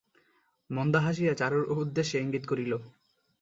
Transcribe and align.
মন্দা 0.69 0.99
হাসিয়া 1.05 1.33
চারুর 1.33 1.63
উদ্দেশে 1.73 2.17
ইঙ্গিত 2.19 2.43
করিল। 2.47 2.71